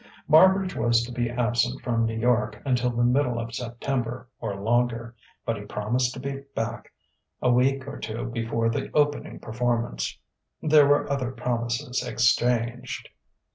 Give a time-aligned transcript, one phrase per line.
[0.27, 5.15] Marbridge was to be absent from New York until the middle of September or longer;
[5.45, 6.91] but he promised to be back
[7.39, 10.17] a week or two before the opening performance.
[10.59, 13.09] There were other promises exchanged....